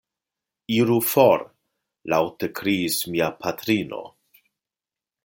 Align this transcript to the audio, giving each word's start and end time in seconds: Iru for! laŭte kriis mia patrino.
Iru 0.77 0.95
for! 1.09 1.43
laŭte 2.13 2.51
kriis 2.61 2.99
mia 3.13 3.31
patrino. 3.45 4.03